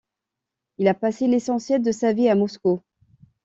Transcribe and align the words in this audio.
Il 0.79 0.87
a 0.87 0.95
passé 0.95 1.27
l'essentiel 1.27 1.83
de 1.83 1.91
sa 1.91 2.11
vie 2.11 2.27
à 2.27 2.33
Moscou. 2.33 2.81